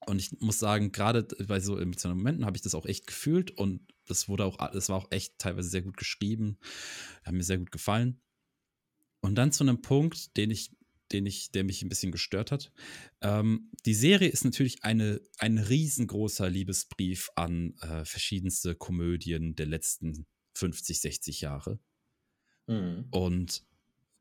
[0.07, 3.51] Und ich muss sagen, gerade bei so emotionalen Momenten habe ich das auch echt gefühlt
[3.51, 6.59] und das wurde auch, das war auch echt teilweise sehr gut geschrieben,
[7.25, 8.21] hat mir sehr gut gefallen.
[9.21, 10.73] Und dann zu einem Punkt, den ich,
[11.13, 12.73] den ich, der mich ein bisschen gestört hat.
[13.21, 20.27] Ähm, die Serie ist natürlich eine, ein riesengroßer Liebesbrief an äh, verschiedenste Komödien der letzten
[20.55, 21.79] 50, 60 Jahre.
[22.67, 23.07] Mhm.
[23.11, 23.65] Und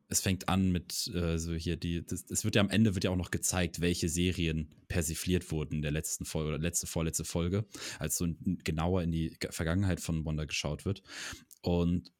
[0.08, 3.10] es fängt an mit äh, so hier die, es wird ja am Ende wird ja
[3.10, 7.66] auch noch gezeigt, welche Serien persifliert wurden in der letzten Folge oder letzte, vorletzte Folge,
[7.98, 8.28] als so
[8.64, 11.02] genauer in die Vergangenheit von Wanda geschaut wird.
[11.62, 12.12] Und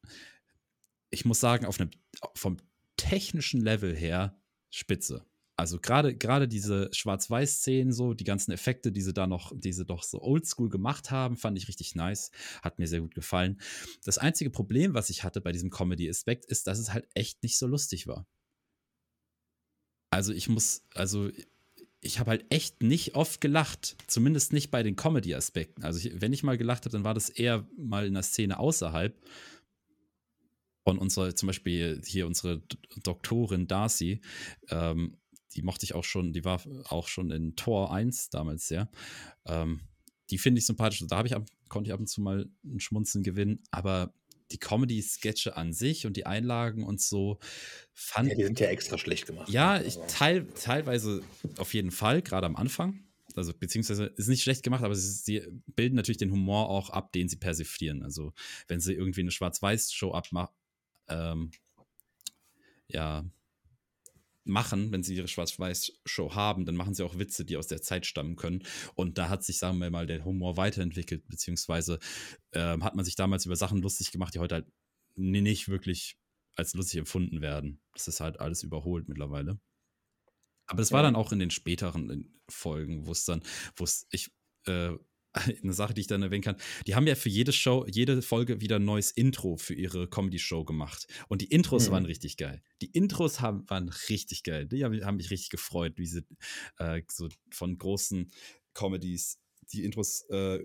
[1.10, 1.90] ich muss sagen, auf einem,
[2.34, 2.58] vom
[2.96, 4.40] technischen Level her
[4.70, 5.26] spitze.
[5.58, 9.86] Also gerade gerade diese Schwarz-Weiß-Szenen so, die ganzen Effekte, die sie da noch, die sie
[9.86, 12.30] doch so oldschool gemacht haben, fand ich richtig nice,
[12.62, 13.58] hat mir sehr gut gefallen.
[14.04, 17.56] Das einzige Problem, was ich hatte bei diesem Comedy-Aspekt, ist, dass es halt echt nicht
[17.56, 18.26] so lustig war.
[20.10, 21.30] Also ich muss, also
[22.02, 25.84] ich habe halt echt nicht oft gelacht, zumindest nicht bei den Comedy-Aspekten.
[25.84, 28.58] Also ich, wenn ich mal gelacht habe, dann war das eher mal in der Szene
[28.58, 29.18] außerhalb
[30.86, 32.62] und unsere, zum Beispiel hier unsere
[33.02, 34.20] Doktorin Darcy,
[34.68, 35.16] ähm,
[35.54, 38.88] die mochte ich auch schon, die war auch schon in Tor 1 damals sehr.
[39.46, 39.80] Ähm,
[40.30, 41.02] die finde ich sympathisch.
[41.08, 44.12] Da ich ab, konnte ich ab und zu mal ein Schmunzeln gewinnen, aber
[44.52, 47.38] die Comedy-Sketche an sich und die Einlagen und so
[47.92, 48.28] fand.
[48.28, 49.48] Ja, die sind ja extra schlecht gemacht.
[49.48, 50.04] Ja, ich also.
[50.08, 51.22] teil, teilweise
[51.56, 53.00] auf jeden Fall, gerade am Anfang.
[53.34, 55.42] Also, beziehungsweise ist nicht schlecht gemacht, aber sie, sie,
[55.74, 58.02] bilden natürlich den Humor auch ab, den sie persiflieren.
[58.02, 58.32] Also,
[58.68, 60.54] wenn sie irgendwie eine Schwarz-Weiß-Show abmachen,
[61.08, 61.50] ähm,
[62.88, 63.24] ja,
[64.46, 68.06] machen, wenn sie ihre Schwarz-Weiß-Show haben, dann machen sie auch Witze, die aus der Zeit
[68.06, 68.62] stammen können.
[68.94, 71.98] Und da hat sich, sagen wir mal, der Humor weiterentwickelt, beziehungsweise
[72.52, 74.66] äh, hat man sich damals über Sachen lustig gemacht, die heute halt
[75.16, 76.16] nicht wirklich
[76.54, 77.80] als lustig empfunden werden.
[77.92, 79.60] Das ist halt alles überholt mittlerweile.
[80.66, 83.42] Aber das war dann auch in den späteren Folgen, wo es dann,
[83.76, 84.30] wo es, ich,
[84.66, 84.92] äh,
[85.62, 86.56] eine Sache, die ich dann erwähnen kann.
[86.86, 90.64] Die haben ja für jede Show, jede Folge wieder ein neues Intro für ihre Comedy-Show
[90.64, 91.06] gemacht.
[91.28, 91.92] Und die Intros mhm.
[91.92, 92.62] waren richtig geil.
[92.80, 94.66] Die Intros haben, waren richtig geil.
[94.66, 96.24] Die haben, haben mich richtig gefreut, wie sie
[96.78, 98.30] äh, so von großen
[98.74, 99.40] Comedies
[99.72, 100.60] die Intros äh,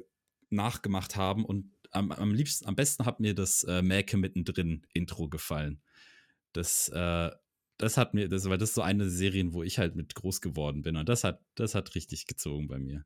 [0.49, 1.45] nachgemacht haben.
[1.45, 5.81] Und am, am liebsten, am besten hat mir das äh, Mäke mittendrin Intro gefallen.
[6.53, 7.31] Das, äh,
[7.77, 10.41] das hat mir, das, weil das ist so eine Serie, wo ich halt mit groß
[10.41, 10.95] geworden bin.
[10.95, 13.05] Und das hat, das hat richtig gezogen bei mir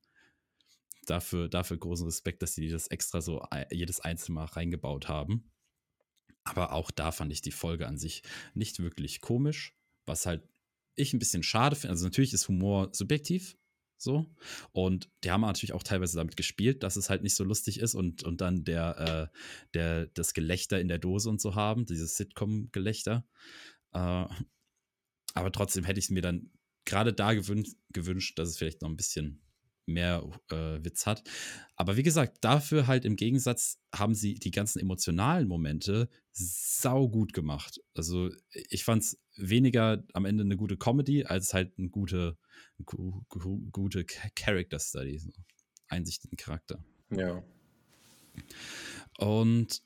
[1.05, 5.51] dafür, dafür großen Respekt, dass sie das extra so jedes einzelne Mal reingebaut haben.
[6.43, 8.21] Aber auch da fand ich die Folge an sich
[8.53, 10.47] nicht wirklich komisch, was halt
[10.95, 11.91] ich ein bisschen schade finde.
[11.91, 13.57] Also natürlich ist Humor subjektiv,
[13.97, 14.25] so.
[14.71, 17.95] Und die haben natürlich auch teilweise damit gespielt, dass es halt nicht so lustig ist
[17.95, 19.37] und, und dann der, äh,
[19.73, 23.25] der, das Gelächter in der Dose und so haben, dieses Sitcom-Gelächter.
[23.93, 24.25] Äh,
[25.33, 26.51] aber trotzdem hätte ich es mir dann
[26.85, 29.41] gerade da gewünscht, gewünscht, dass es vielleicht noch ein bisschen
[29.85, 31.23] mehr äh, Witz hat.
[31.75, 37.33] Aber wie gesagt, dafür halt im Gegensatz haben sie die ganzen emotionalen Momente sau gut
[37.33, 37.81] gemacht.
[37.93, 38.29] Also
[38.69, 42.37] ich fand es weniger am Ende eine gute Comedy, als halt eine gute,
[42.85, 45.17] gute Character Study.
[45.19, 45.31] So.
[45.87, 46.83] Einsicht in den Charakter.
[47.11, 47.43] Ja.
[49.17, 49.81] Und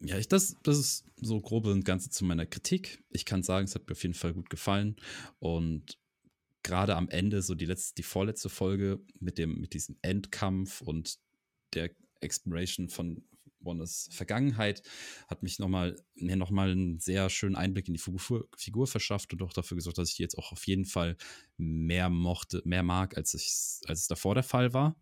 [0.00, 3.02] ja, ich, das, das ist so grob und Ganze zu meiner Kritik.
[3.10, 4.96] Ich kann sagen, es hat mir auf jeden Fall gut gefallen.
[5.38, 5.98] Und
[6.66, 11.18] gerade am Ende, so die letzte, die vorletzte Folge mit dem, mit diesem Endkampf und
[11.74, 13.22] der Exploration von
[13.60, 14.82] Wonders Vergangenheit
[15.28, 19.42] hat mich nochmal mir noch einen sehr schönen Einblick in die Figur, Figur, verschafft und
[19.42, 21.16] auch dafür gesorgt, dass ich die jetzt auch auf jeden Fall
[21.56, 25.00] mehr mochte, mehr mag, als, ich, als es davor der Fall war.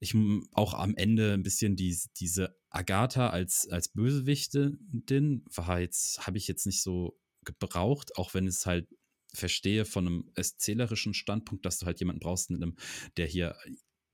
[0.00, 0.14] Ich
[0.52, 6.48] auch am Ende ein bisschen die, diese Agatha als, als Bösewichtin war jetzt, habe ich
[6.48, 8.88] jetzt nicht so gebraucht, auch wenn es halt
[9.34, 12.76] verstehe von einem erzählerischen Standpunkt, dass du halt jemanden brauchst, einem,
[13.16, 13.56] der hier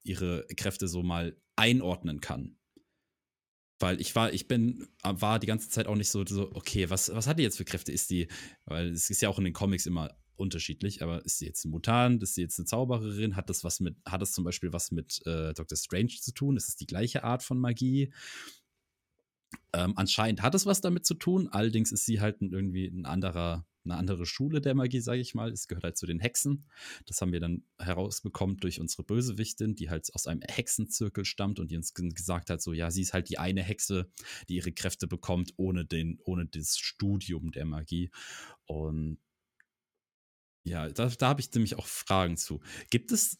[0.02, 2.56] ihre Kräfte so mal einordnen kann.
[3.78, 7.14] Weil ich war, ich bin, war die ganze Zeit auch nicht so, so okay, was,
[7.14, 7.92] was hat die jetzt für Kräfte?
[7.92, 8.28] Ist die,
[8.66, 11.70] weil es ist ja auch in den Comics immer unterschiedlich, aber ist sie jetzt ein
[11.70, 14.90] Mutant, ist sie jetzt eine Zaubererin, hat das was mit, hat das zum Beispiel was
[14.90, 15.76] mit äh, Dr.
[15.76, 16.56] Strange zu tun?
[16.56, 18.12] Ist es die gleiche Art von Magie?
[19.72, 23.66] Ähm, anscheinend hat es was damit zu tun, allerdings ist sie halt irgendwie ein anderer
[23.84, 25.50] eine andere Schule der Magie, sage ich mal.
[25.50, 26.66] Es gehört halt zu den Hexen.
[27.06, 31.70] Das haben wir dann herausbekommen durch unsere Bösewichtin, die halt aus einem Hexenzirkel stammt und
[31.70, 34.10] die uns gesagt hat, so ja, sie ist halt die eine Hexe,
[34.48, 38.10] die ihre Kräfte bekommt ohne den, ohne das Studium der Magie.
[38.66, 39.18] Und
[40.64, 42.60] ja, da, da habe ich nämlich auch Fragen zu.
[42.90, 43.38] Gibt es,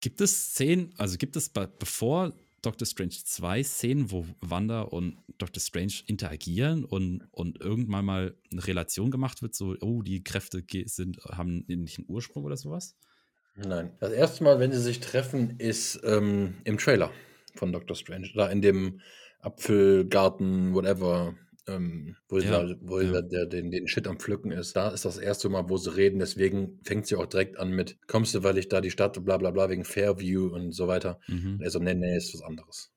[0.00, 5.60] gibt es Szenen, also gibt es bevor Doctor Strange 2 Szenen, wo Wanda und Doctor
[5.60, 11.18] Strange interagieren und, und irgendwann mal eine Relation gemacht wird, so, oh, die Kräfte sind,
[11.24, 12.96] haben nicht einen Ursprung oder sowas?
[13.56, 13.90] Nein.
[14.00, 17.10] Das erste Mal, wenn sie sich treffen, ist ähm, im Trailer
[17.54, 18.30] von Doctor Strange.
[18.34, 19.00] Da in dem
[19.40, 21.34] Apfelgarten, whatever,
[21.68, 23.22] ähm, wo, ja, da, wo ja.
[23.22, 24.74] der, den, den Shit am Pflücken ist.
[24.74, 26.18] Da ist das erste Mal, wo sie reden.
[26.18, 29.36] Deswegen fängt sie auch direkt an mit: Kommst du, weil ich da die Stadt, bla
[29.36, 31.20] bla bla, wegen Fairview und so weiter.
[31.28, 31.54] Mhm.
[31.54, 32.92] Und er so: Nee, nee, ist was anderes.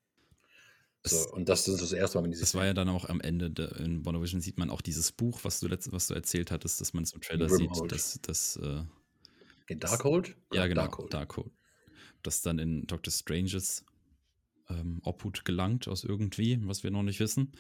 [1.08, 3.21] So, und das ist das erste Mal, wenn die Das war ja dann auch am
[3.21, 6.49] Ende de, in WandaVision sieht man auch dieses Buch, was du, letzt, was du erzählt
[6.49, 7.91] hattest, dass man es im Trailer Grimhold.
[7.91, 8.28] sieht.
[8.28, 10.36] Dass, dass, äh, Darkhold?
[10.51, 10.82] Ja, genau.
[10.82, 11.13] Darkhold.
[11.13, 11.51] Darkhold.
[12.23, 13.86] Das dann in Doctor Stranges
[14.69, 17.51] ähm, Obhut gelangt aus irgendwie, was wir noch nicht wissen.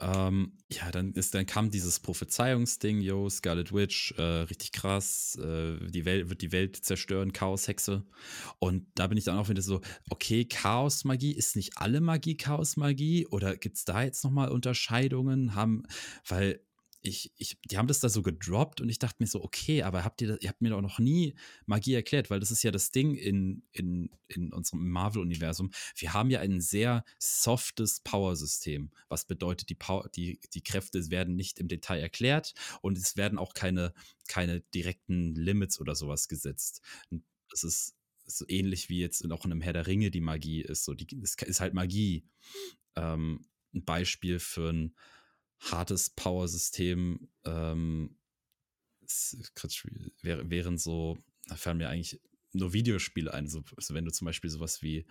[0.00, 5.78] Ähm, ja, dann ist, dann kam dieses Prophezeiungsding, yo, Scarlet Witch, äh, richtig krass, äh,
[5.88, 8.04] die Welt wird die Welt zerstören, Chaos-Hexe.
[8.58, 13.26] Und da bin ich dann auch wieder so, okay, Chaos-Magie, ist nicht alle Magie Chaos-Magie?
[13.28, 15.54] Oder gibt es da jetzt nochmal Unterscheidungen?
[15.54, 15.84] Haben,
[16.26, 16.60] weil
[17.06, 20.04] ich, ich, die haben das da so gedroppt und ich dachte mir so, okay, aber
[20.04, 21.34] habt ihr, das, ihr habt mir doch noch nie
[21.66, 25.70] Magie erklärt, weil das ist ja das Ding in, in, in unserem Marvel-Universum.
[25.96, 31.36] Wir haben ja ein sehr softes Power-System, was bedeutet, die, Power, die, die Kräfte werden
[31.36, 33.92] nicht im Detail erklärt und es werden auch keine,
[34.26, 36.80] keine direkten Limits oder sowas gesetzt.
[37.50, 40.84] Das ist so ähnlich wie jetzt auch in einem Herr der Ringe die Magie ist.
[40.84, 42.24] So, die, es ist halt Magie.
[42.96, 44.94] Ähm, ein Beispiel für ein
[45.70, 48.16] hartes Power-System ähm,
[50.22, 52.20] wären so, da fallen mir eigentlich
[52.52, 53.48] nur Videospiele ein.
[53.48, 55.04] So, also wenn du zum Beispiel sowas wie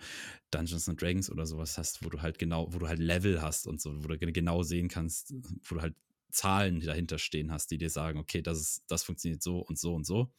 [0.50, 3.66] Dungeons and Dragons oder sowas hast, wo du halt genau, wo du halt Level hast
[3.66, 5.94] und so, wo du genau sehen kannst, wo du halt
[6.32, 9.94] Zahlen dahinter stehen hast, die dir sagen, okay, das ist, das funktioniert so und so
[9.94, 10.32] und so.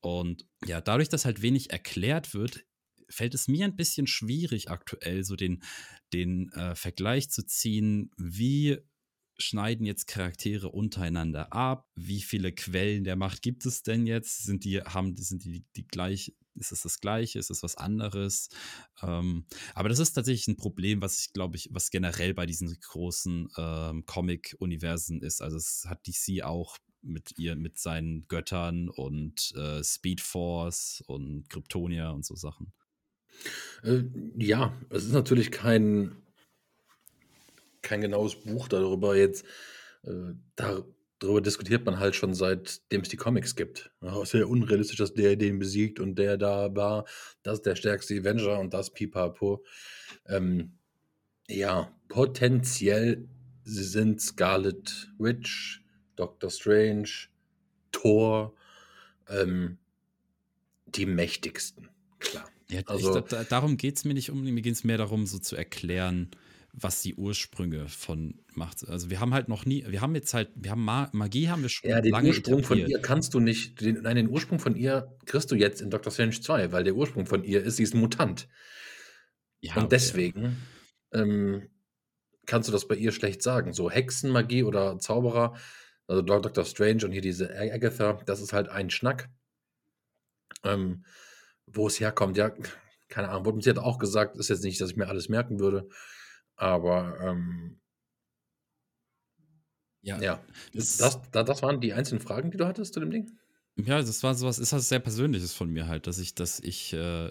[0.00, 2.64] Und ja, dadurch, dass halt wenig erklärt wird,
[3.08, 5.62] fällt es mir ein bisschen schwierig aktuell, so den,
[6.12, 8.78] den äh, Vergleich zu ziehen, wie
[9.38, 11.88] schneiden jetzt Charaktere untereinander ab?
[11.94, 14.44] Wie viele Quellen der Macht gibt es denn jetzt?
[14.44, 17.38] Sind die, haben, sind die, die gleich, ist es das Gleiche?
[17.38, 18.48] Ist es was anderes?
[19.02, 22.78] Ähm, aber das ist tatsächlich ein Problem, was ich glaube ich, was generell bei diesen
[22.80, 25.42] großen ähm, Comic-Universen ist.
[25.42, 31.48] Also es hat DC auch mit ihr, mit seinen Göttern und äh, Speed Force und
[31.48, 32.72] Kryptonia und so Sachen.
[33.82, 34.04] Äh,
[34.36, 36.21] ja, es ist natürlich kein
[37.82, 39.44] kein genaues Buch darüber jetzt.
[40.04, 43.90] Äh, darüber diskutiert man halt schon seitdem es die Comics gibt.
[44.00, 47.04] Ja, ist ja unrealistisch, dass der den besiegt und der da war.
[47.42, 49.64] Das ist der stärkste Avenger und das Pipapo.
[50.26, 50.78] Ähm,
[51.48, 53.28] ja, potenziell
[53.64, 55.82] sind Scarlet Witch,
[56.16, 57.08] Doctor Strange,
[57.90, 58.54] Thor
[59.28, 59.78] ähm,
[60.86, 61.88] die mächtigsten.
[62.18, 62.48] Klar.
[62.70, 65.26] Ja, also, ich, da, darum geht es mir nicht um, mir geht es mehr darum,
[65.26, 66.30] so zu erklären,
[66.72, 68.88] was die Ursprünge von macht.
[68.88, 71.68] Also wir haben halt noch nie, wir haben jetzt halt, wir haben Magie haben wir
[71.68, 72.86] schon ja, den lange Ursprung etabliert.
[72.86, 75.90] von ihr kannst du nicht, den, nein, den Ursprung von ihr kriegst du jetzt in
[75.90, 78.48] Doctor Strange 2, weil der Ursprung von ihr ist, sie ist ein Mutant.
[79.60, 79.88] Ja, Und okay.
[79.90, 80.56] deswegen
[81.12, 81.68] ähm,
[82.46, 83.74] kannst du das bei ihr schlecht sagen.
[83.74, 85.54] So Hexenmagie oder Zauberer,
[86.06, 89.28] also Doctor Strange und hier diese Agatha, das ist halt ein Schnack.
[90.64, 91.04] Ähm,
[91.66, 92.52] wo es herkommt, ja,
[93.08, 95.60] keine Ahnung, wurde mir jetzt auch gesagt, ist jetzt nicht, dass ich mir alles merken
[95.60, 95.88] würde.
[96.56, 97.80] Aber ähm,
[100.02, 100.44] ja, ja.
[100.74, 103.30] Das, das, das waren die einzelnen Fragen, die du hattest zu dem Ding?
[103.76, 106.92] Ja, das war sowas, ist was sehr Persönliches von mir halt, dass ich, dass ich
[106.92, 107.30] äh,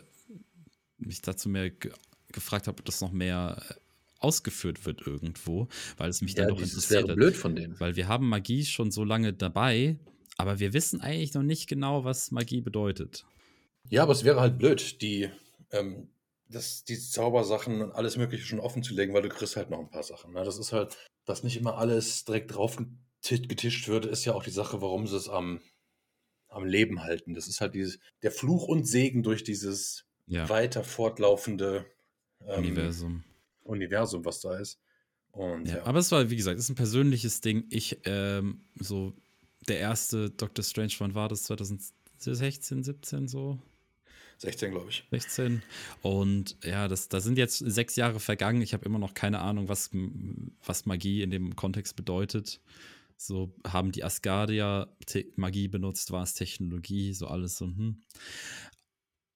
[0.97, 1.91] mich dazu mehr ge
[2.31, 3.73] gefragt habe, ob das noch mehr äh,
[4.19, 7.01] ausgeführt wird irgendwo, weil es mich ja, dann doch interessiert.
[7.01, 7.77] Das wäre blöd von denen.
[7.77, 9.97] Weil wir haben Magie schon so lange dabei,
[10.37, 13.25] aber wir wissen eigentlich noch nicht genau, was Magie bedeutet.
[13.89, 15.29] Ja, aber es wäre halt blöd, die
[15.71, 16.07] ähm,
[16.51, 19.79] das, die Zaubersachen und alles Mögliche schon offen zu legen, weil du kriegst halt noch
[19.79, 20.33] ein paar Sachen.
[20.33, 20.43] Ne?
[20.43, 22.77] Das ist halt, dass nicht immer alles direkt drauf
[23.23, 25.61] getischt wird, ist ja auch die Sache, warum sie es am,
[26.49, 27.33] am Leben halten.
[27.33, 30.49] Das ist halt dieses, der Fluch und Segen durch dieses ja.
[30.49, 31.85] weiter fortlaufende
[32.45, 33.23] ähm, Universum.
[33.63, 34.79] Universum, was da ist.
[35.31, 35.85] Und, ja, ja.
[35.85, 37.65] Aber es war, wie gesagt, es ist ein persönliches Ding.
[37.69, 39.13] Ich, ähm, so,
[39.67, 41.43] der erste Doctor Strange, wann war das?
[41.43, 43.59] 2016, 17 so?
[44.41, 45.03] 16, glaube ich.
[45.11, 45.61] 16.
[46.01, 48.63] Und ja, das, da sind jetzt sechs Jahre vergangen.
[48.63, 49.91] Ich habe immer noch keine Ahnung, was,
[50.65, 52.59] was Magie in dem Kontext bedeutet.
[53.17, 54.87] So haben die Asgardier
[55.35, 57.67] Magie benutzt, war es Technologie, so alles so.
[57.67, 58.01] Hm.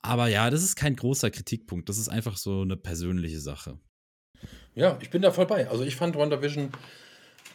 [0.01, 1.87] Aber ja, das ist kein großer Kritikpunkt.
[1.87, 3.77] Das ist einfach so eine persönliche Sache.
[4.73, 5.69] Ja, ich bin da voll bei.
[5.69, 6.71] Also ich fand WandaVision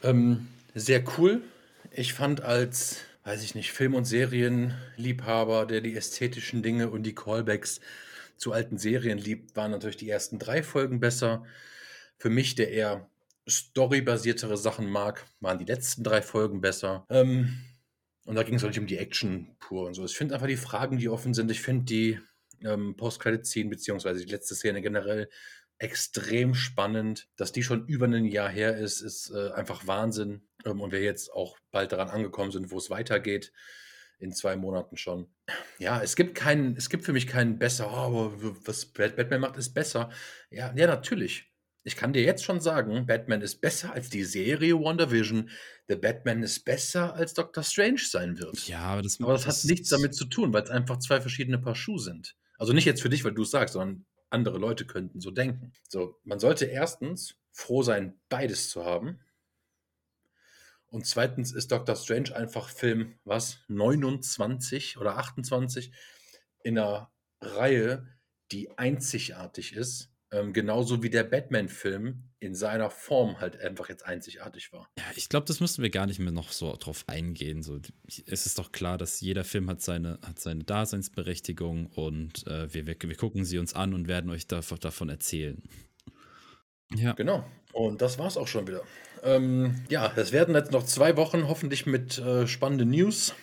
[0.04, 1.42] ähm, sehr cool.
[1.90, 7.14] Ich fand als weiß ich nicht, Film- und Serienliebhaber, der die ästhetischen Dinge und die
[7.14, 7.80] Callbacks
[8.36, 11.44] zu alten Serien liebt, waren natürlich die ersten drei Folgen besser.
[12.16, 13.10] Für mich, der eher
[13.48, 17.06] storybasiertere Sachen mag, waren die letzten drei Folgen besser.
[17.10, 17.58] Ähm,
[18.24, 20.04] und da ging es auch nicht um die Action pur und so.
[20.04, 21.50] Ich finde einfach die Fragen, die offen sind.
[21.50, 22.18] Ich finde die
[22.62, 25.28] ähm, Post-Credit-Szenen, beziehungsweise die letzte Szene generell
[25.78, 27.28] extrem spannend.
[27.36, 30.42] Dass die schon über ein Jahr her ist, ist äh, einfach Wahnsinn.
[30.64, 33.52] Ähm, und wir jetzt auch bald daran angekommen sind, wo es weitergeht.
[34.18, 35.32] In zwei Monaten schon.
[35.78, 38.30] Ja, es gibt keinen, es gibt für mich keinen besser, oh,
[38.66, 40.10] was Batman macht, ist besser.
[40.50, 41.50] Ja, ja, natürlich.
[41.84, 45.48] Ich kann dir jetzt schon sagen, Batman ist besser als die Serie WandaVision.
[45.88, 48.68] The Batman ist besser als Doctor Strange sein wird.
[48.68, 51.22] Ja, aber das, aber das, das hat nichts damit zu tun, weil es einfach zwei
[51.22, 52.36] verschiedene Paar Schuhe sind.
[52.58, 55.72] Also nicht jetzt für dich, weil du es sagst, sondern andere Leute könnten so denken.
[55.88, 59.20] So, man sollte erstens froh sein, beides zu haben.
[60.90, 65.92] Und zweitens ist Doctor Strange einfach Film, was, 29 oder 28
[66.64, 68.06] in einer Reihe,
[68.52, 74.72] die einzigartig ist, ähm, genauso wie der Batman-Film in seiner Form halt einfach jetzt einzigartig
[74.72, 74.88] war.
[74.98, 77.62] Ja, ich glaube, das müssen wir gar nicht mehr noch so drauf eingehen.
[77.62, 77.80] So,
[78.26, 82.86] es ist doch klar, dass jeder Film hat seine, hat seine Daseinsberechtigung und äh, wir,
[82.86, 85.62] wir, wir gucken sie uns an und werden euch davon, davon erzählen.
[86.94, 87.12] Ja.
[87.12, 87.44] Genau.
[87.72, 88.82] Und das war's auch schon wieder.
[89.22, 93.34] Ähm, ja, es werden jetzt noch zwei Wochen hoffentlich mit äh, spannenden News.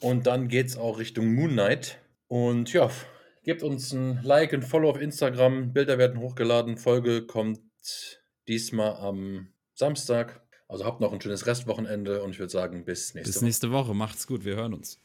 [0.00, 1.98] Und dann geht's auch Richtung Moon Knight.
[2.28, 2.90] Und ja,
[3.48, 5.72] Gebt uns ein Like, ein Follow auf Instagram.
[5.72, 6.76] Bilder werden hochgeladen.
[6.76, 7.60] Folge kommt
[8.46, 10.42] diesmal am Samstag.
[10.68, 13.32] Also habt noch ein schönes Restwochenende und ich würde sagen, bis nächste Woche.
[13.32, 13.94] Bis nächste Woche.
[13.94, 14.44] Macht's gut.
[14.44, 15.00] Wir hören uns.